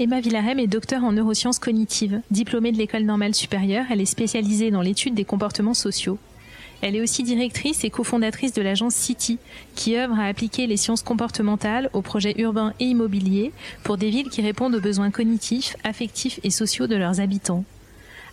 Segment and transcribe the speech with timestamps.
[0.00, 2.20] Emma Villarem est docteur en neurosciences cognitives.
[2.32, 6.18] Diplômée de l'école normale supérieure, elle est spécialisée dans l'étude des comportements sociaux.
[6.82, 9.38] Elle est aussi directrice et cofondatrice de l'agence City,
[9.76, 13.52] qui œuvre à appliquer les sciences comportementales aux projets urbains et immobiliers
[13.84, 17.64] pour des villes qui répondent aux besoins cognitifs, affectifs et sociaux de leurs habitants.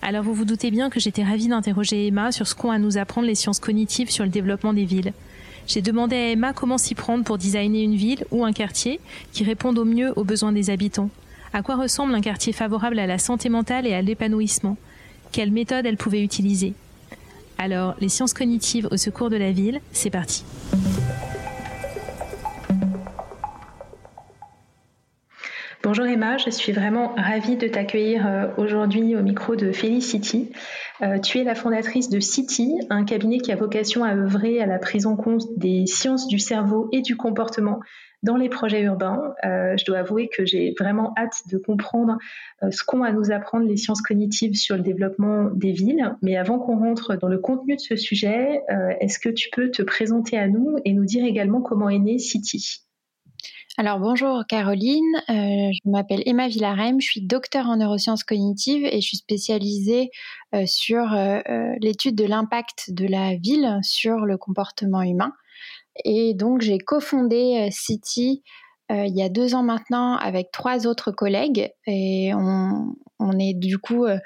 [0.02, 2.98] Alors vous vous doutez bien que j'étais ravie d'interroger Emma sur ce qu'ont à nous
[2.98, 5.14] apprendre les sciences cognitives sur le développement des villes.
[5.68, 9.00] J'ai demandé à Emma comment s'y prendre pour designer une ville ou un quartier
[9.32, 11.12] qui répondent au mieux aux besoins des habitants.
[11.54, 14.78] À quoi ressemble un quartier favorable à la santé mentale et à l'épanouissement?
[15.34, 16.74] Quelle méthode elle pouvait utiliser?
[17.58, 20.46] Alors, les sciences cognitives au secours de la ville, c'est parti.
[25.84, 30.52] Bonjour Emma, je suis vraiment ravie de t'accueillir euh, aujourd'hui au micro de Felicity.
[31.02, 34.68] Euh, tu es la fondatrice de City, un cabinet qui a vocation à œuvrer à
[34.68, 37.80] la prise en compte des sciences du cerveau et du comportement
[38.24, 39.34] dans les projets urbains.
[39.46, 42.18] Euh, je dois avouer que j'ai vraiment hâte de comprendre
[42.64, 46.16] euh, ce qu'ont à nous apprendre les sciences cognitives sur le développement des villes.
[46.22, 49.72] Mais avant qu'on rentre dans le contenu de ce sujet, euh, est-ce que tu peux
[49.72, 52.82] te présenter à nous et nous dire également comment est né City
[53.78, 59.08] alors bonjour Caroline, je m'appelle Emma Villarem, je suis docteur en neurosciences cognitives et je
[59.08, 60.12] suis spécialisée
[60.66, 61.08] sur
[61.80, 65.32] l'étude de l'impact de la ville sur le comportement humain.
[66.04, 68.44] Et donc, j'ai cofondé euh, City
[68.92, 71.72] euh, il y a deux ans maintenant avec trois autres collègues.
[71.88, 74.18] Et on, est du coup euh,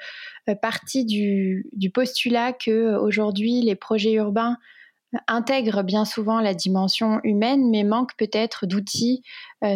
[0.60, 4.56] parti du, postulat que aujourd'hui les projets urbains
[5.28, 9.22] intègrent bien souvent la dimension humaine, mais manquent peut-être d'outils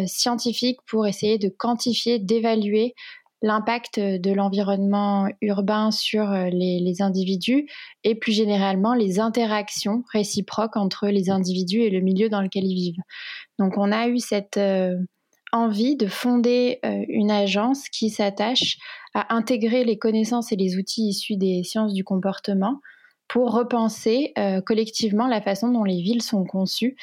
[0.07, 2.93] scientifiques pour essayer de quantifier, d'évaluer
[3.41, 7.67] l'impact de l'environnement urbain sur euh, les, individus
[8.03, 12.75] et plus généralement les interactions réciproques entre les individus et le milieu dans lequel ils
[12.75, 13.01] vivent.
[13.57, 14.97] Donc on a eu cette euh,
[15.51, 18.77] envie de fonder euh, une agence qui s'attache
[19.15, 22.79] à intégrer les connaissances et les outils issus des sciences du comportement
[23.27, 24.33] pour repenser
[24.65, 26.97] collectivement la façon dont les villes sont conçues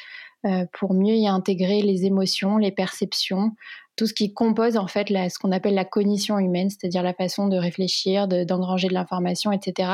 [0.73, 3.53] pour mieux y intégrer les émotions, les perceptions,
[3.99, 7.49] tout ce qui compose en fait ce qu'on appelle la cognition humaine, c'est-à-dire la façon
[7.49, 9.91] de réfléchir, d'engranger de, l'information, etc.,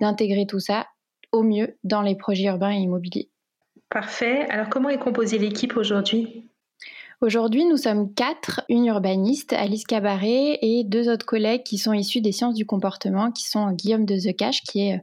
[0.00, 0.86] d'intégrer tout ça
[1.32, 3.30] au mieux dans les projets urbains et immobiliers.
[3.88, 4.46] Parfait.
[4.50, 6.44] Alors comment est composée l'équipe aujourd'hui?
[7.22, 12.20] Aujourd'hui, nous sommes quatre, une urbaniste, Alice Cabaret, et deux autres collègues qui sont issus
[12.20, 15.00] des sciences du comportement, qui sont Guillaume de Zecache, qui est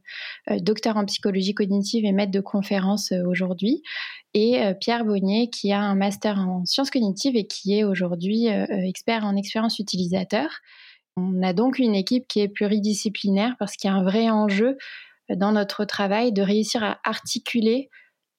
[0.49, 3.81] euh, docteur en psychologie cognitive et maître de conférence euh, aujourd'hui,
[4.35, 8.47] et euh, Pierre Bonnier, qui a un master en sciences cognitives et qui est aujourd'hui
[8.47, 10.49] expert en expérience utilisateur.
[11.17, 14.77] On a donc une équipe qui est pluridisciplinaire parce qu'il y a un vrai enjeu
[15.33, 17.89] dans notre travail de réussir à articuler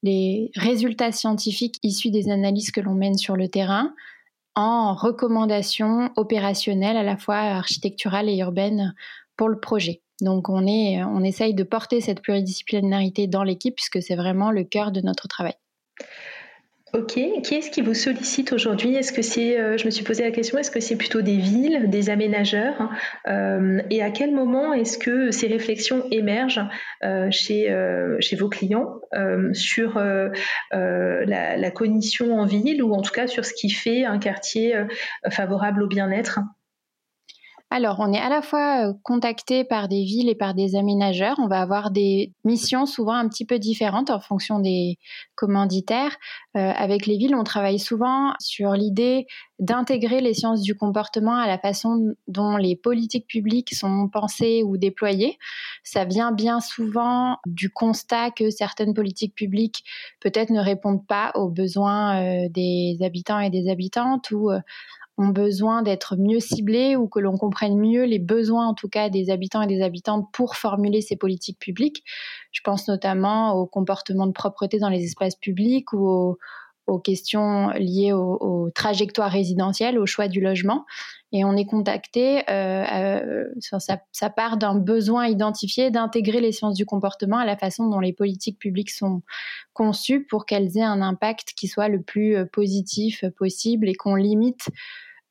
[0.03, 3.95] les résultats scientifiques issus des analyses que l'on mène sur le terrain
[4.55, 8.95] en recommandations opérationnelles à la fois architecturales et urbaines
[9.37, 10.03] pour le projet.
[10.21, 14.65] Donc on, est, on essaye de porter cette pluridisciplinarité dans l'équipe puisque c'est vraiment le
[14.65, 15.55] cœur de notre travail.
[16.97, 17.13] Ok,
[17.43, 18.95] qui est-ce qui vous sollicite aujourd'hui?
[18.95, 21.37] Est-ce que c'est, euh, je me suis posé la question, est-ce que c'est plutôt des
[21.37, 22.91] villes, des aménageurs?
[23.29, 26.67] Euh, Et à quel moment est-ce que ces réflexions émergent
[27.05, 27.69] euh, chez,
[28.39, 29.01] vos clients
[29.53, 30.01] sur
[30.71, 34.75] la, cognition en ville ou en tout cas sur ce qui fait un quartier
[35.29, 36.41] favorable au bien-être?
[37.69, 41.35] Alors, on est à la fois contacté par des villes et par des aménageurs.
[41.41, 44.99] On va avoir des missions souvent un petit peu différentes en fonction des
[45.35, 46.17] commanditaires.
[46.55, 49.27] avec les villes, on travaille souvent sur l'idée
[49.59, 54.77] d'intégrer les sciences du comportement à la façon dont les politiques publiques sont pensées ou
[54.77, 55.37] déployées.
[55.83, 59.83] Ça vient bien souvent du constat que certaines politiques publiques
[60.21, 64.51] peut-être ne répondent pas aux besoins des habitants et des habitantes ou
[65.19, 69.09] ont besoin d'être mieux ciblés ou que l'on comprenne mieux les besoins en tout cas
[69.09, 72.05] des habitants et des habitantes pour formuler ces politiques publiques.
[72.53, 76.37] Je pense notamment au comportement de propreté dans les espaces publics ou
[76.87, 80.85] aux questions liées aux, trajectoires résidentielles, au choix du logement.
[81.33, 86.87] Et on est contacté, euh, ça, ça, part d'un besoin identifié d'intégrer les sciences du
[86.87, 89.23] comportement à la façon dont les politiques publiques sont
[89.73, 94.69] conçues pour qu'elles aient un impact qui soit le plus positif possible et qu'on limite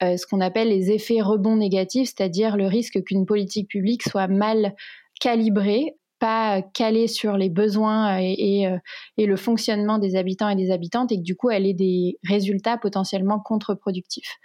[0.02, 4.76] ce qu'on appelle les effets rebonds négatifs, c'est-à-dire le risque qu'une politique publique soit mal
[5.20, 8.78] calibrée pas calée sur les besoins et, euh,
[9.18, 12.18] et, le fonctionnement des habitants et des habitantes et que du coup elle ait des
[12.24, 14.38] résultats potentiellement contre-productifs.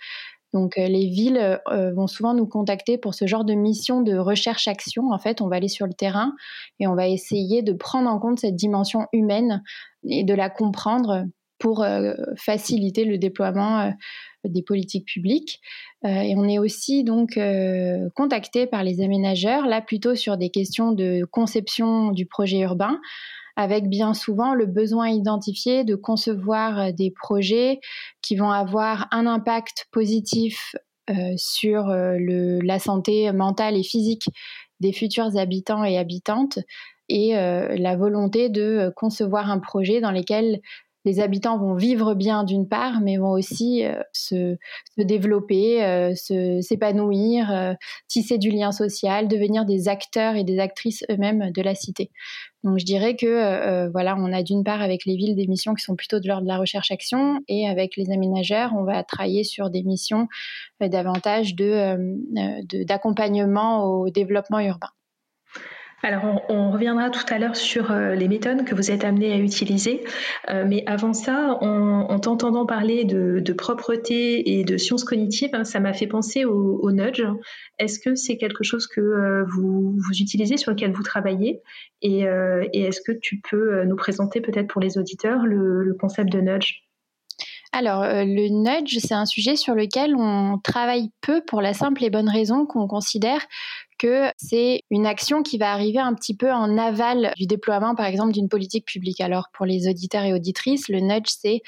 [0.53, 4.17] Donc euh, les villes euh, vont souvent nous contacter pour ce genre de mission de
[4.17, 5.13] recherche-action.
[5.13, 6.33] En fait, on va aller sur le terrain
[6.81, 9.63] et on va essayer de prendre en compte cette dimension humaine
[10.09, 11.25] et de la comprendre
[11.59, 11.85] pour
[12.39, 13.93] faciliter le déploiement
[14.45, 15.61] des politiques publiques.
[16.05, 20.51] Euh, et on est aussi donc euh, contacté par les aménageurs, là plutôt sur des
[20.51, 22.99] questions de conception du projet urbain
[23.57, 27.81] avec bien souvent le besoin identifié de concevoir des projets
[28.23, 30.77] qui vont avoir un impact positif
[31.11, 34.29] euh, sur la santé mentale et physique
[34.79, 36.59] des futurs habitants et habitantes
[37.11, 40.61] et la volonté de concevoir un projet dans lequel
[41.05, 44.57] les habitants vont vivre bien d'une part, mais vont aussi euh, se,
[44.99, 46.15] développer, euh,
[46.61, 47.73] s'épanouir, euh,
[48.09, 52.11] tisser du lien social, devenir des acteurs et des actrices eux-mêmes de la cité.
[52.63, 55.83] Donc je dirais que voilà, on a d'une part avec les villes des missions qui
[55.83, 59.71] sont plutôt de l'ordre de la recherche-action, et avec les aménageurs, on va travailler sur
[59.71, 60.29] des missions
[60.79, 64.91] davantage d'accompagnement au développement urbain.
[66.03, 69.37] Alors, on, reviendra tout à l'heure sur euh, les méthodes que vous êtes amené à
[69.37, 70.03] utiliser.
[70.49, 75.79] Euh, mais avant ça, en t'entendant parler de, propreté et de sciences cognitives, hein, ça
[75.79, 77.23] m'a fait penser au, nudge.
[77.79, 81.61] Est-ce que c'est quelque chose que euh, vous, utilisez, sur lequel vous travaillez?
[82.01, 86.90] Et, est-ce que tu peux nous présenter peut-être pour les auditeurs le concept de nudge?
[87.73, 92.11] Alors, le nudge, c'est un sujet sur lequel on travaille peu pour la simple et
[92.11, 93.47] bonne raison qu'on considère
[94.01, 98.07] que c'est une action qui va arriver un petit peu en aval du déploiement, par
[98.07, 99.21] exemple, d'une politique publique.
[99.21, 101.61] Alors, pour les auditeurs et auditrices, le nudge, c'est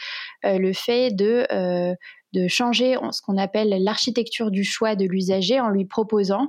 [0.47, 1.95] euh, le fait euh,
[2.33, 6.49] de changer ce qu'on appelle l'architecture du choix de l'usager en lui proposant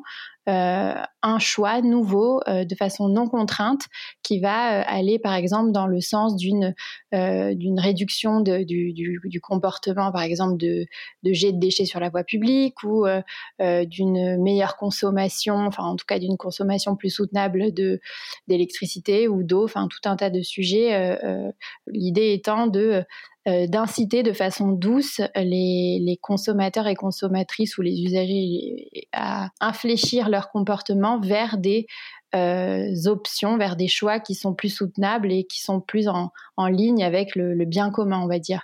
[0.50, 3.84] euh, un choix nouveau de façon non contrainte
[4.24, 6.76] qui va aller par exemple dans le sens d'une
[7.12, 10.86] d'une réduction du, du, du, comportement par exemple de,
[11.24, 13.06] de jet de déchets sur la voie publique ou
[13.60, 18.02] d'une meilleure consommation enfin en tout cas d'une consommation plus soutenable de
[18.48, 20.94] d'électricité ou d'eau, enfin tout un tas de sujets.
[20.94, 21.52] Euh, euh,
[21.88, 23.04] l'idée étant de
[23.48, 30.30] euh, d'inciter de façon douce les, les, consommateurs et consommatrices ou les usagers à infléchir
[30.34, 31.88] leur comportement vers des
[33.06, 37.04] options, vers des choix qui sont plus soutenables et qui sont plus en, en ligne
[37.04, 38.64] avec le, bien commun, on va dire.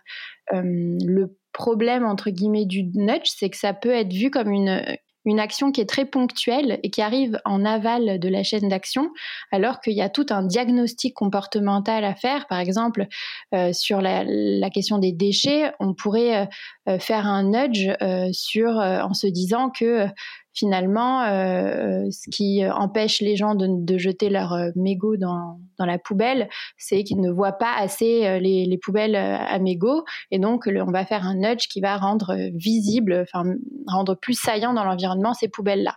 [0.51, 4.81] le problème entre guillemets du nudge, c'est que ça peut être vu comme une,
[5.25, 9.11] une action qui est très ponctuelle et qui arrive en aval de la chaîne d'action,
[9.51, 12.47] alors qu'il y a tout un diagnostic comportemental à faire.
[12.47, 13.07] Par exemple,
[13.53, 14.23] euh, sur la,
[14.69, 16.45] question des déchets, on pourrait euh,
[16.89, 17.89] euh, faire un nudge
[18.31, 20.07] sur, en se disant que
[20.53, 25.97] finalement, euh, ce qui empêche les gens de, jeter leur euh, mégot dans, dans la
[25.97, 30.03] poubelle, c'est qu'ils ne voient pas assez euh, les, les, poubelles à mégot.
[30.31, 33.55] Et donc, on va faire un nudge qui va rendre visible, enfin,
[33.87, 35.95] rendre plus saillant dans l'environnement ces poubelles-là.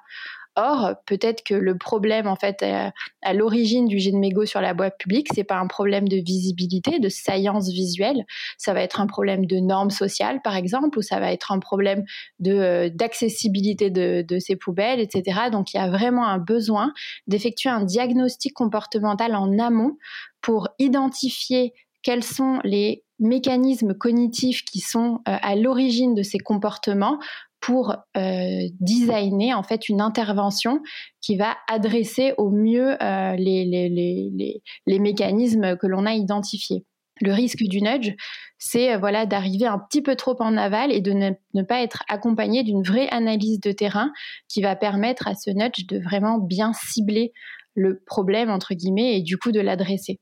[0.56, 4.74] Or, peut-être que le problème, en fait, à, l'origine du jet de mégot sur la
[4.74, 8.24] boîte publique, c'est pas un problème de visibilité, de saillance visuelle.
[8.58, 11.58] Ça va être un problème de normes sociales, par exemple, ou ça va être un
[11.58, 12.04] problème
[12.38, 15.50] de euh, d'accessibilité de, de ces poubelles, etc.
[15.50, 16.92] Donc, il y a vraiment un besoin
[17.26, 19.96] d'effectuer un diagnostic comportemental en amont
[20.42, 27.18] pour identifier quels sont les mécanismes cognitifs qui sont euh, à l'origine de ces comportements
[27.62, 30.80] pour euh, designer en fait une intervention
[31.22, 36.84] qui va adresser au mieux euh, les, mécanismes que l'on a identifiés.
[37.20, 38.14] Le risque du nudge,
[38.58, 41.82] c'est euh, voilà d'arriver un petit peu trop en aval et de ne, ne pas
[41.82, 44.10] être accompagné d'une vraie analyse de terrain
[44.48, 47.32] qui va permettre à ce nudge de vraiment bien cibler
[47.74, 50.18] le problème entre guillemets et du coup de l'adresser.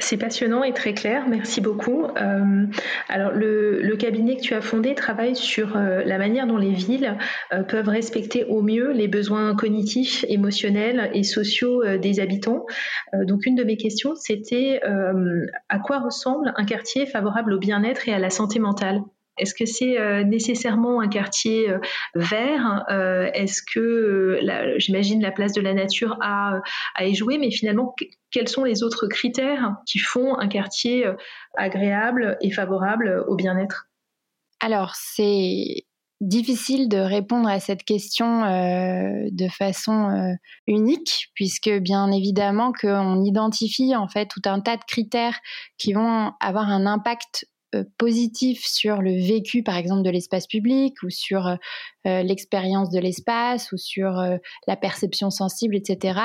[0.00, 2.04] C'est passionnant et très clair, merci beaucoup.
[2.04, 2.66] Euh,
[3.08, 7.18] alors le, cabinet que tu as fondé travaille sur euh, la manière dont les villes
[7.52, 12.64] euh, peuvent respecter au mieux les besoins cognitifs, émotionnels et sociaux des habitants.
[13.12, 14.80] donc une de mes questions, c'était
[15.68, 19.02] à quoi ressemble un quartier favorable au bien-être et à la santé mentale?
[19.40, 21.68] Est-ce que c'est nécessairement un quartier
[22.14, 22.84] vert?
[23.34, 24.38] Est-ce que,
[24.78, 26.60] j'imagine, la place de la nature a
[26.94, 27.94] à y jouer, mais finalement,
[28.30, 31.06] quels sont les autres critères qui font un quartier
[31.56, 33.86] agréable et favorable au bien-être?
[34.60, 35.84] Alors, c'est
[36.20, 40.34] difficile de répondre à cette question euh, de façon euh,
[40.66, 45.38] unique, puisque bien évidemment qu'on identifie en fait tout un tas de critères
[45.78, 47.49] qui vont avoir un impact euh,
[47.98, 51.54] positif sur le vécu, par exemple, de l'espace public ou sur euh,
[52.06, 54.22] euh, l'expérience de l'espace ou sur
[54.66, 56.18] la perception sensible, etc.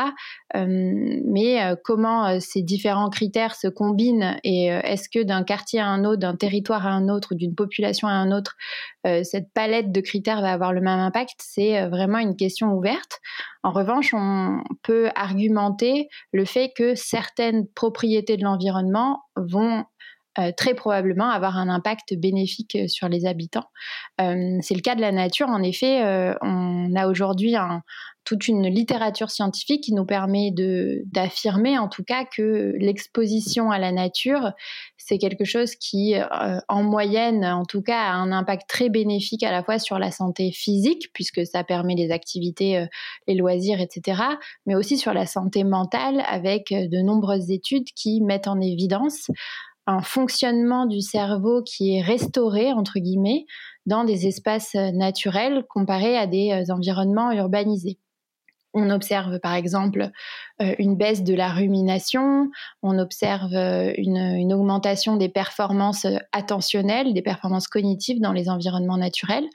[0.54, 6.20] mais comment ces différents critères se combinent et est-ce que d'un quartier à un autre,
[6.20, 8.56] d'un territoire à un autre d'une population à un autre,
[9.04, 13.20] cette palette de critères va avoir le même impact, c'est vraiment une question ouverte.
[13.64, 19.84] En revanche, on peut argumenter le fait que certaines propriétés de l'environnement vont
[20.38, 23.70] euh, très probablement avoir un impact bénéfique euh, sur les habitants.
[24.20, 25.48] Euh, c'est le cas de la nature.
[25.48, 26.04] En effet,
[26.42, 27.56] on a aujourd'hui
[28.24, 30.52] toute une littérature scientifique qui nous permet
[31.06, 34.52] d'affirmer en tout cas que l'exposition à la nature,
[34.98, 36.16] c'est quelque chose qui,
[36.68, 40.12] en moyenne, en tout cas, a un impact très bénéfique à la fois sur la
[40.12, 42.86] santé physique, puisque ça permet les activités,
[43.28, 44.22] les loisirs, etc.,
[44.66, 49.30] mais aussi sur la santé mentale, avec de nombreuses études qui mettent en évidence
[49.88, 53.46] un fonctionnement du cerveau qui est restauré, entre guillemets,
[53.86, 58.00] dans des espaces euh, naturels comparés à des euh, environnements urbanisés.
[58.74, 60.10] On observe par exemple
[60.62, 62.50] euh, une baisse de la rumination,
[62.82, 69.48] on observe une, augmentation des performances attentionnelles, des performances cognitives dans les environnements naturels.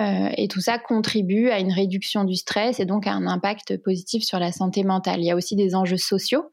[0.00, 4.24] et tout ça contribue à une réduction du stress et donc à un impact positif
[4.24, 5.20] sur la santé mentale.
[5.20, 6.50] Il y a aussi des enjeux sociaux.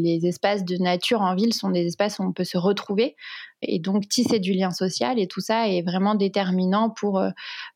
[0.00, 3.16] Les espaces de nature en ville sont des espaces où on peut se retrouver
[3.62, 7.30] et donc tisser du lien social et tout ça est vraiment déterminant pour euh,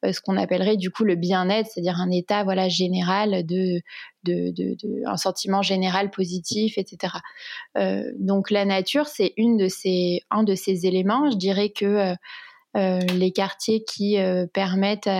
[0.04, 3.80] ce qu'on appellerait du coup le bien-être, c'est-à-dire un état voilà général de,
[4.24, 7.14] de, un sentiment général positif, etc.
[7.76, 11.30] Euh, donc la nature c'est une de ces un de ces éléments.
[11.30, 12.14] Je dirais que
[12.76, 14.16] euh, les quartiers qui
[14.54, 15.10] permettent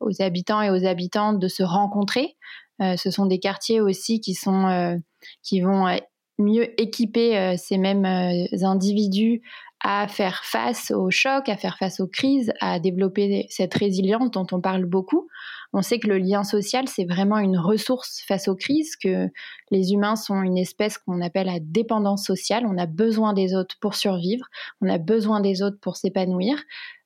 [0.00, 2.36] aux habitants et aux habitantes de se rencontrer.
[2.80, 5.00] ce sont des quartiers aussi qui sont
[5.42, 5.88] qui vont
[6.38, 9.42] mieux équiper euh, ces mêmes euh, individus
[9.86, 14.46] à faire face aux chocs, à faire face aux crises, à développer cette résilience dont
[14.50, 15.28] on parle beaucoup.
[15.74, 19.28] On sait que le lien social, c'est vraiment une ressource face aux crises, que
[19.70, 22.64] les humains sont une espèce qu'on appelle à dépendance sociale.
[22.66, 24.46] On a besoin des autres pour survivre,
[24.80, 26.56] on a besoin des autres pour s'épanouir.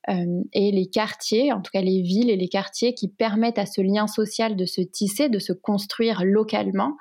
[0.08, 3.66] Euh, et les quartiers, en tout cas les villes et les quartiers qui permettent à
[3.66, 6.96] ce lien social de se tisser, de se construire localement,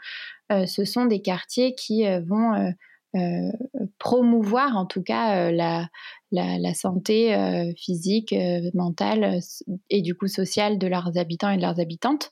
[0.49, 2.73] ce sont des quartiers qui euh, vont
[3.15, 3.51] euh,
[3.97, 8.35] promouvoir en tout cas la, santé physique,
[8.73, 9.39] mentale
[9.89, 12.31] et du coup sociale de leurs habitants et de leurs habitantes.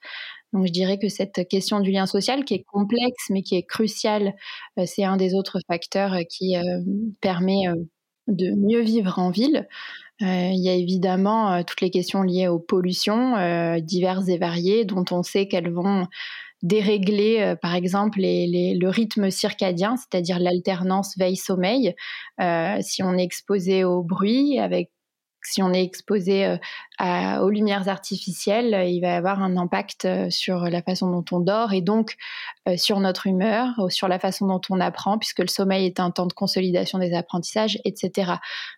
[0.54, 3.64] Donc je dirais que cette question du lien social qui est complexe mais qui est
[3.64, 4.36] cruciale,
[4.86, 6.56] c'est un des autres facteurs qui
[7.20, 7.64] permet
[8.28, 9.68] de mieux vivre en ville.
[10.20, 15.24] il y a évidemment toutes les questions liées aux pollutions diverses et variées dont on
[15.24, 16.06] sait qu'elles vont
[16.66, 21.96] dérégler, euh, par exemple, le rythme circadien, c'est-à-dire l'alternance veille-sommeil.
[22.42, 24.92] Euh, si on est exposé au bruit, avec
[25.44, 26.58] si on est exposé
[27.02, 31.42] euh, aux lumières artificielles, il va avoir un impact euh, sur la façon dont on
[31.42, 32.16] dort et donc
[32.70, 36.12] euh, sur notre humeur, sur la façon dont on apprend, puisque le sommeil est un
[36.12, 38.34] temps de consolidation des apprentissages, etc.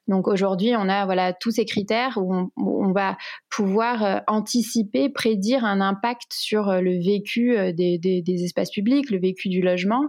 [0.07, 3.17] Donc aujourd'hui, on a voilà tous ces critères où on, va
[3.49, 9.61] pouvoir anticiper, prédire un impact sur le vécu des, des, espaces publics, le vécu du
[9.61, 10.05] logement.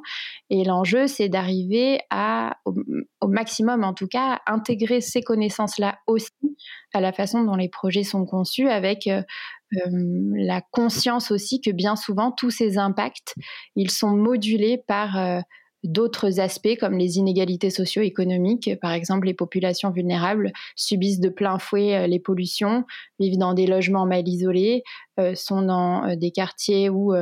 [0.48, 6.30] Et l'enjeu, c'est d'arriver à, au, maximum en tout cas, intégrer ces connaissances-là aussi
[6.94, 9.22] à la façon dont les projets sont conçus, avec euh,
[9.76, 9.90] euh,
[10.34, 13.34] la conscience aussi que bien souvent tous ces impacts,
[13.76, 15.40] ils sont modulés par euh,
[15.84, 18.70] d'autres aspects comme les inégalités socio-économiques.
[18.80, 22.84] Par exemple, les populations vulnérables subissent de plein fouet les pollutions,
[23.20, 24.82] vivent dans des logements mal isolés,
[25.34, 27.14] sont dans des quartiers où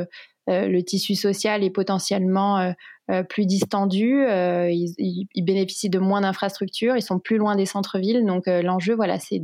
[0.48, 2.72] le tissu social est potentiellement
[3.08, 8.26] euh, plus distendus, euh, ils, bénéficient de moins d'infrastructures, ils sont plus loin des centres-villes.
[8.26, 9.40] Donc euh, l'enjeu, voilà, c'est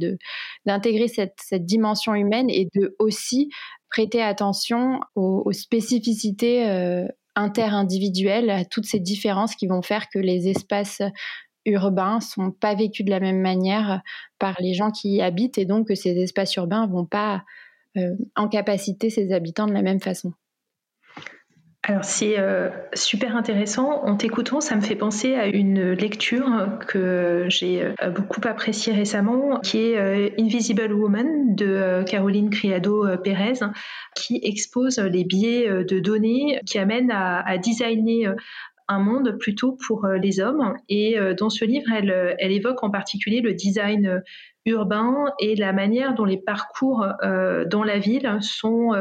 [0.67, 3.51] d'intégrer cette, dimension humaine et de aussi
[3.89, 6.67] prêter attention aux, aux spécificités
[7.37, 11.03] inter-individuelles, à toutes ces différences qui vont faire que les espaces
[11.65, 14.03] urbains sont pas vécus de la même manière
[14.41, 17.45] par les gens qui y habitent et donc que ces espaces urbains vont pas
[18.35, 20.33] en capaciter ces habitants de la même façon.
[21.85, 24.05] Alors c'est euh, super intéressant.
[24.05, 29.59] En t'écoutant, ça me fait penser à une lecture que j'ai euh, beaucoup appréciée récemment,
[29.59, 33.65] qui est euh, Invisible Woman de Caroline Criado Pérez,
[34.15, 38.37] qui expose les biais de données qui amènent à, designer
[38.87, 40.75] un monde plutôt pour les hommes.
[40.89, 44.23] Et dans ce livre, elle, elle évoque en particulier le design
[44.67, 48.93] urbain et la manière dont les parcours dans la ville sont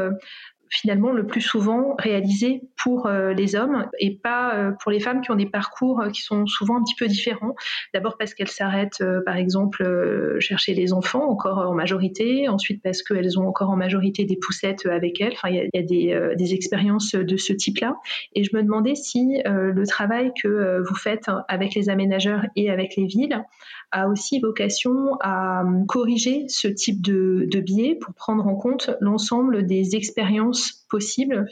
[0.72, 5.20] finalement le plus souvent réalisé pour euh, les hommes et pas euh, pour les femmes
[5.20, 7.54] qui ont des parcours euh, qui sont souvent un petit peu différents.
[7.92, 12.48] D'abord parce qu'elles s'arrêtent, par exemple, chercher les enfants encore en majorité.
[12.48, 15.34] Ensuite parce qu'elles ont encore en majorité des poussettes avec elles.
[15.34, 17.96] Enfin, il y a, des, expériences de ce type-là.
[18.34, 22.96] Et je me demandais si le travail que vous faites avec les aménageurs et avec
[22.96, 23.44] les villes
[23.90, 29.96] a aussi vocation à corriger ce type de biais pour prendre en compte l'ensemble des
[29.96, 31.46] expériences possibles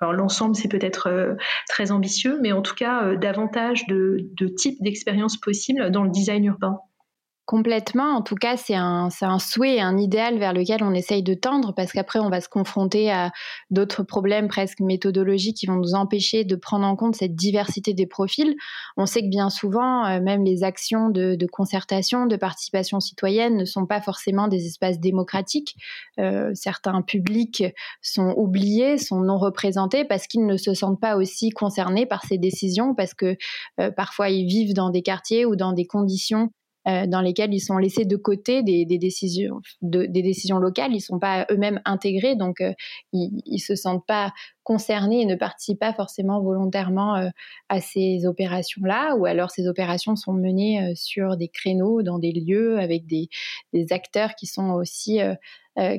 [0.00, 1.34] alors l'ensemble, c'est peut-être euh,
[1.68, 6.44] très ambitieux, mais en tout cas, euh, davantage de types d'expériences possibles dans le design
[6.46, 6.78] urbain.
[7.50, 8.14] Complètement.
[8.14, 9.08] En tout cas, c'est un,
[9.40, 13.10] souhait, un idéal vers lequel on essaye de tendre parce qu'après, on va se confronter
[13.10, 13.32] à
[13.70, 18.06] d'autres problèmes presque méthodologiques qui vont nous empêcher de prendre en compte cette diversité des
[18.06, 18.54] profils.
[18.96, 23.64] On sait que bien souvent, euh, même les actions de, concertation, de participation citoyenne ne
[23.64, 25.74] sont pas forcément des espaces démocratiques.
[26.20, 27.64] Euh, certains publics
[28.00, 32.38] sont oubliés, sont non représentés parce qu'ils ne se sentent pas aussi concernés par ces
[32.38, 33.36] décisions, parce que
[33.80, 36.52] euh, parfois ils vivent dans des quartiers ou dans des conditions
[36.88, 40.92] euh, dans lesquels ils sont laissés de côté des, décisions, locales.
[40.92, 42.72] Ils ne sont pas eux-mêmes intégrés, donc euh,
[43.12, 44.32] ils ne se sentent pas
[44.62, 47.28] concernés et ne participent pas forcément volontairement euh,
[47.68, 52.78] à ces opérations-là, ou alors ces opérations sont menées sur des créneaux, dans des lieux,
[52.78, 53.28] avec des,
[53.74, 55.20] des acteurs qui sont aussi...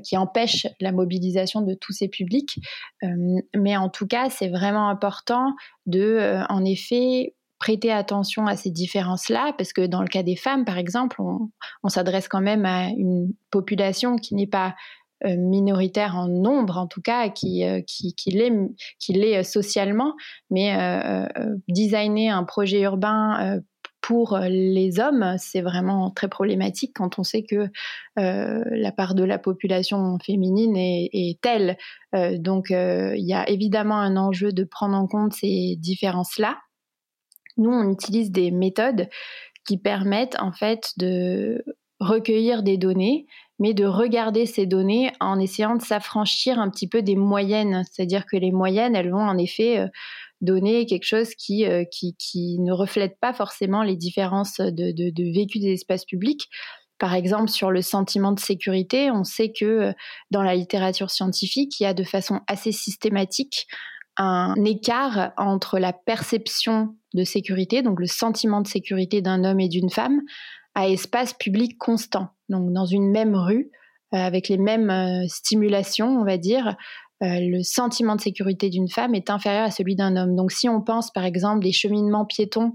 [0.03, 2.59] qui empêchent la mobilisation de tous ces publics.
[3.55, 5.55] mais en tout cas, c'est vraiment important
[5.87, 10.65] de, en effet, prêter attention à ces différences-là, parce que dans le cas des femmes,
[10.65, 14.73] par exemple, on, s'adresse quand même à une population qui n'est pas
[15.25, 17.81] euh, minoritaire en nombre, en tout cas, qui, euh,
[18.25, 20.15] l'est euh, socialement,
[20.49, 20.75] mais
[21.67, 23.61] designer un projet urbain
[24.01, 27.69] pour les hommes, c'est vraiment très problématique quand on sait que
[28.15, 31.77] la part de la population féminine est telle.
[32.39, 36.57] donc il y a évidemment un enjeu de prendre en compte ces différences-là.
[37.57, 39.09] Nous, on utilise des méthodes
[39.65, 41.63] qui permettent en fait de
[41.99, 43.27] recueillir des données,
[43.59, 47.83] mais de regarder ces données en essayant de s'affranchir un petit peu des moyennes.
[47.91, 49.87] C'est-à-dire que les moyennes, elles vont en effet euh,
[50.41, 55.11] donner quelque chose qui, euh, qui, qui, ne reflète pas forcément les différences de, de,
[55.11, 56.49] de vécu des espaces publics.
[56.97, 59.93] Par exemple, sur le sentiment de sécurité, on sait que euh,
[60.31, 63.67] dans la littérature scientifique, il y a de façon assez systématique
[64.17, 69.69] un écart entre la perception de sécurité, donc le sentiment de sécurité d'un homme et
[69.69, 70.21] d'une femme,
[70.75, 72.29] à espace public constant.
[72.49, 73.71] Donc dans une même rue,
[74.13, 76.75] euh, avec les mêmes euh, stimulations, on va dire,
[77.23, 80.35] euh, le sentiment de sécurité d'une femme est inférieur à celui d'un homme.
[80.35, 82.73] Donc si on pense par exemple des cheminements piétons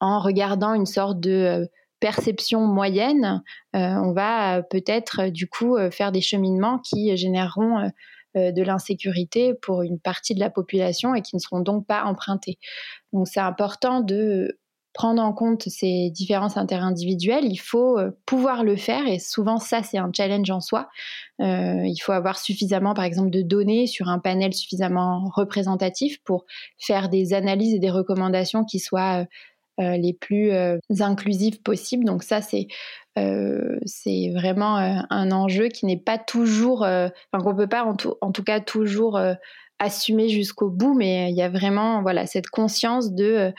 [0.00, 3.42] en regardant une sorte de perception moyenne,
[3.74, 7.90] on va peut-être du coup faire des cheminements qui généreront
[8.34, 12.58] de l'insécurité pour une partie de la population et qui ne seront donc pas empruntés.
[13.12, 14.58] Donc c'est important de
[14.92, 19.82] prendre en compte ces différences interindividuelles, il faut euh, pouvoir le faire et souvent ça
[19.82, 20.88] c'est un challenge en soi.
[21.40, 26.44] Euh, il faut avoir suffisamment par exemple de données sur un panel suffisamment représentatif pour
[26.78, 29.26] faire des analyses et des recommandations qui soient
[29.80, 30.52] les plus
[31.00, 32.04] inclusives possibles.
[32.04, 32.68] Donc ça c'est
[33.18, 33.78] euh,
[34.34, 38.14] vraiment euh, un enjeu qui n'est pas toujours, euh, enfin qu'on peut pas en tout,
[38.20, 39.20] en tout cas toujours
[39.78, 43.52] assumer jusqu'au bout, mais il y a vraiment voilà cette conscience de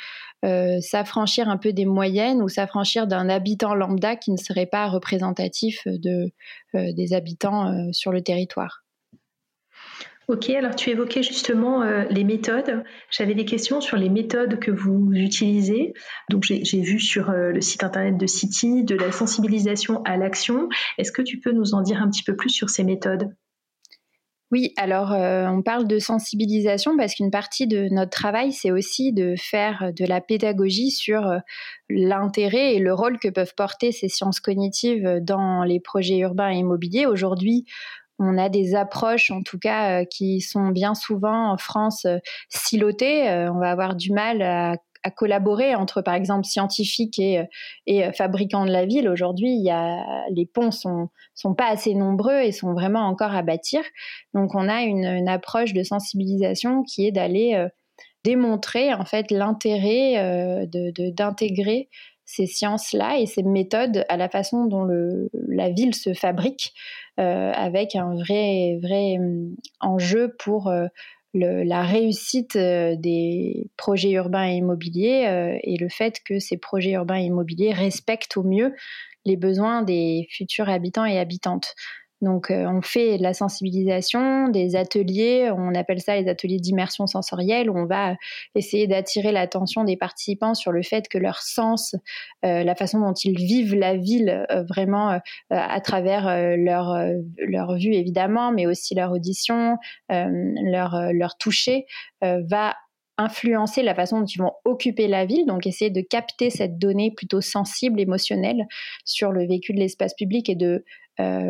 [0.81, 5.81] s'affranchir un peu des moyennes ou s'affranchir d'un habitant lambda qui ne serait pas représentatif
[5.87, 6.31] de,
[6.73, 8.80] des habitants sur le territoire.
[10.31, 12.85] Ok, alors tu évoquais justement euh, les méthodes.
[13.09, 15.93] J'avais des questions sur les méthodes que vous utilisez.
[16.29, 20.69] Donc j'ai vu sur euh, le site internet de City de la sensibilisation à l'action.
[20.97, 23.27] Est-ce que tu peux nous en dire un petit peu plus sur ces méthodes?
[24.51, 29.11] Oui, alors euh, on parle de sensibilisation parce qu'une partie de notre travail, c'est aussi
[29.11, 31.29] de faire de la pédagogie sur
[31.89, 36.57] l'intérêt et le rôle que peuvent porter ces sciences cognitives dans les projets urbains et
[36.57, 37.05] immobiliers.
[37.05, 37.65] Aujourd'hui,
[38.21, 42.19] on a des approches, en tout cas, euh, qui sont bien souvent en France euh,
[42.49, 43.27] silotées.
[43.29, 44.77] Euh, on va avoir du mal à,
[45.15, 47.43] collaborer entre, par exemple, scientifiques et,
[47.87, 49.09] et fabricants de la ville.
[49.09, 49.67] Aujourd'hui,
[50.29, 53.81] les ponts sont, sont pas assez nombreux et sont vraiment encore à bâtir.
[54.35, 57.65] Donc, on a une, approche de sensibilisation qui est d'aller
[58.23, 61.89] démontrer en fait l'intérêt d'intégrer
[62.31, 66.73] ces sciences-là et ces méthodes à la façon dont le, la ville se fabrique,
[67.21, 68.79] avec un vrai,
[69.19, 70.87] hum, enjeu pour euh,
[71.33, 77.19] la réussite euh, des projets urbains et immobiliers et le fait que ces projets urbains
[77.19, 78.73] et immobiliers respectent au mieux
[79.25, 81.75] les besoins des futurs habitants et habitantes.
[82.21, 87.07] Donc, euh, on fait de la sensibilisation, des ateliers, on appelle ça les ateliers d'immersion
[87.07, 88.15] sensorielle, où on va
[88.53, 91.95] essayer d'attirer l'attention des participants sur le fait que leur sens,
[92.45, 96.25] euh, la façon dont ils vivent la ville, euh, vraiment à travers
[96.57, 96.95] leur,
[97.37, 99.77] leur vue évidemment, mais aussi leur audition,
[100.09, 101.85] leur, leur toucher,
[102.21, 102.75] va
[103.21, 107.11] influencer la façon dont ils vont occuper la ville, donc essayer de capter cette donnée
[107.11, 108.65] plutôt sensible, émotionnelle
[109.05, 110.83] sur le vécu de l'espace public et de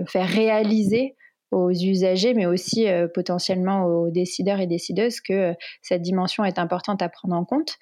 [0.07, 1.15] faire réaliser
[1.51, 6.57] aux usagers, mais aussi euh, potentiellement aux décideurs et décideuses que euh, cette dimension est
[6.57, 7.77] importante à prendre en compte.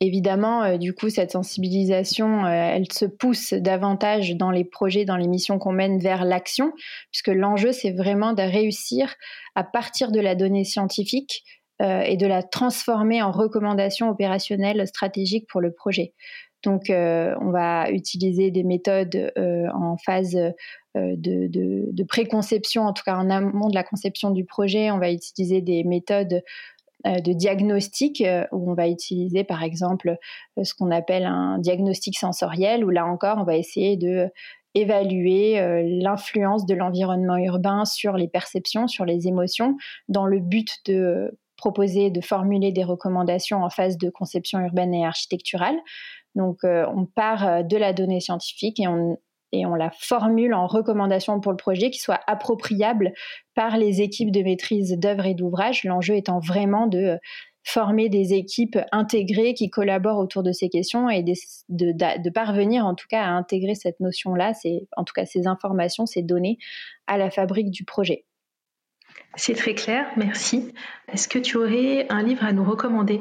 [0.00, 5.58] Évidemment, du coup, cette sensibilisation, elle se pousse davantage dans les projets, dans les missions
[5.58, 6.72] qu'on mène vers l'action,
[7.10, 9.12] puisque l'enjeu, c'est vraiment de réussir
[9.56, 11.42] à partir de la donnée scientifique
[11.80, 16.12] et de la transformer en recommandations opérationnelles stratégiques pour le projet.
[16.64, 20.36] Donc, on va utiliser des méthodes en phase
[20.98, 25.10] euh, de, préconception, en tout cas en amont de la conception du projet, on va
[25.10, 26.42] utiliser des méthodes
[27.06, 30.16] euh, de diagnostic euh, où on va utiliser par exemple
[30.62, 34.28] ce qu'on appelle un diagnostic sensoriel où là encore on va essayer de
[34.74, 35.60] évaluer
[36.00, 39.76] l'influence de l'environnement urbain sur les perceptions, sur les émotions,
[40.08, 45.04] dans le but de proposer, de formuler des recommandations en phase de conception urbaine et
[45.04, 45.76] architecturale.
[46.38, 51.56] Donc, on part de la donnée scientifique et on la formule en recommandation pour le
[51.56, 53.12] projet qui soit appropriable
[53.54, 55.84] par les équipes de maîtrise d'œuvre et d'ouvrage.
[55.84, 57.18] L'enjeu étant vraiment de
[57.64, 61.34] former des équipes intégrées qui collaborent autour de ces questions et de,
[61.68, 64.52] de, parvenir en tout cas à intégrer cette notion-là,
[64.96, 66.56] en tout cas ces informations, ces données
[67.06, 68.24] à la fabrique du projet.
[69.34, 70.72] C'est très clair, merci.
[71.12, 73.20] Est-ce que tu aurais un livre à nous recommander?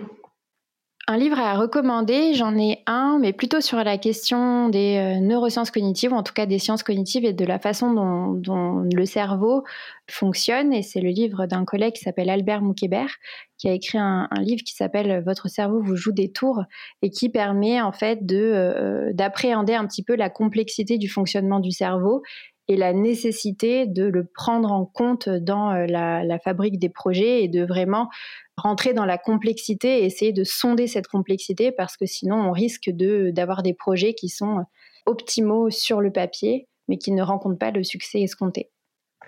[1.10, 5.72] Un livre à recommander, j'en ai un, mais plutôt sur la question des euh, neurosciences
[5.72, 9.63] cognitives, ou en tout cas des sciences cognitives et de la façon dont, le cerveau
[10.10, 10.74] fonctionne.
[10.74, 13.15] Et c'est le livre d'un collègue qui s'appelle Albert Moukébert,
[13.58, 16.63] qui a écrit un, livre qui s'appelle Votre cerveau vous joue des tours
[17.02, 21.72] et qui permet en fait euh, d'appréhender un petit peu la complexité du fonctionnement du
[21.72, 22.22] cerveau
[22.67, 27.47] et la nécessité de le prendre en compte dans euh, la, fabrique des projets et
[27.47, 28.10] de vraiment
[28.58, 32.89] rentrer dans la complexité et essayer de sonder cette complexité parce que sinon on risque
[32.89, 34.63] de d'avoir des projets qui sont
[35.06, 38.69] optimaux sur le papier mais qui ne rencontrent pas le succès escompté.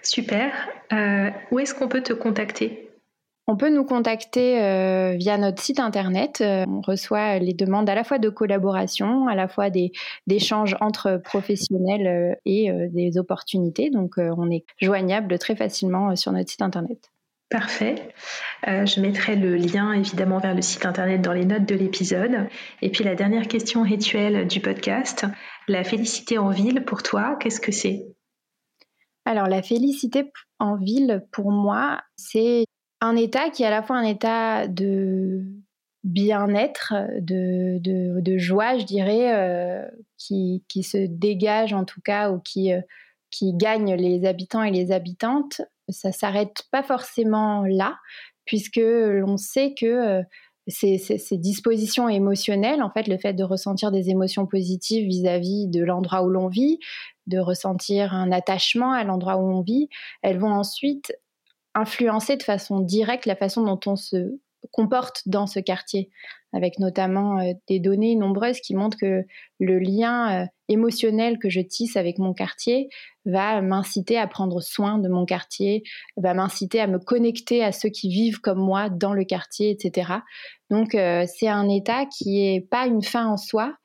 [0.02, 0.54] Super.
[0.94, 2.89] Euh, où est-ce qu'on peut te contacter?
[3.50, 6.40] On peut nous contacter euh, via notre site internet.
[6.42, 9.70] Euh, on reçoit les demandes à la fois de collaboration, à la fois
[10.28, 13.90] d'échanges entre professionnels et des opportunités.
[13.90, 17.12] Donc, on est joignable très facilement sur notre site internet.
[17.50, 18.14] Parfait.
[18.68, 22.48] Euh, je mettrai le lien évidemment vers le site internet dans les notes de l'épisode.
[22.84, 25.26] Et puis la dernière question rituelle du podcast,
[25.68, 28.06] la félicité en ville pour toi, qu'est-ce que c'est?
[29.26, 32.66] Alors la félicité en ville pour moi, c'est
[33.02, 35.46] un état qui est à la fois un état de
[36.04, 39.86] bien-être, de, de, joie, je dirais, euh,
[40.18, 42.82] qui, qui, se dégage en tout cas ou qui, euh,
[43.32, 47.98] qui gagne les habitants et les habitantes ça s'arrête pas forcément là,
[48.46, 50.24] puisque l'on sait que euh,
[50.68, 56.24] ces, dispositions émotionnelles, en fait, le fait de ressentir des émotions positives vis-à-vis de l'endroit
[56.24, 56.80] où l'on vit,
[57.28, 59.90] de ressentir un attachement à l'endroit où on vit,
[60.22, 61.14] elles vont ensuite
[61.76, 64.40] influencer de façon directe la façon dont on se
[64.72, 66.10] comporte dans ce quartier,
[66.54, 69.24] avec notamment euh, des données nombreuses qui montrent que
[69.60, 72.90] le lien euh, émotionnel que je tisse avec mon quartier
[73.26, 75.84] va m'inciter à prendre soin de mon quartier,
[76.18, 80.14] va m'inciter à me connecter à ceux qui vivent comme moi dans le quartier, etc.
[80.70, 83.76] Donc euh, c'est un état qui est pas une fin en soi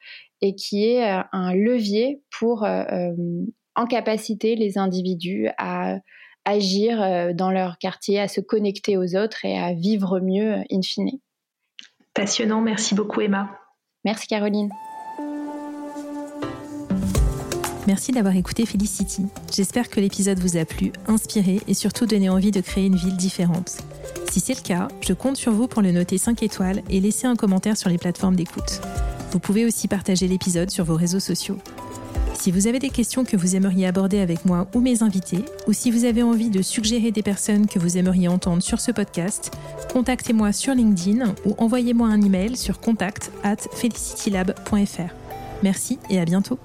[0.41, 6.01] et qui est un levier pour en capaciter les individus à
[6.45, 10.83] agir euh, dans leur quartier, à se connecter aux autres et à vivre mieux in
[10.83, 11.19] fine.
[12.15, 13.59] Passionnant, merci beaucoup Emma.
[14.05, 14.71] Merci Caroline.
[17.87, 19.27] Merci d'avoir écouté Felicity.
[19.53, 23.17] J'espère que l'épisode vous a plu, inspiré et surtout donné envie de créer une ville
[23.17, 23.83] différente.
[24.31, 27.27] Si c'est le cas, je compte sur vous pour le noter 5 étoiles et laisser
[27.27, 28.81] un commentaire sur les plateformes d'écoute.
[29.33, 31.59] Vous pouvez aussi partager l'épisode sur vos réseaux sociaux.
[32.35, 35.73] Si vous avez des questions que vous aimeriez aborder avec moi ou mes invités, ou
[35.73, 39.51] si vous avez envie de suggérer des personnes que vous aimeriez entendre sur ce podcast,
[39.93, 45.15] contactez-moi sur LinkedIn ou envoyez-moi un email sur contact at felicitylab.fr.
[45.63, 46.59] Merci et à bientôt.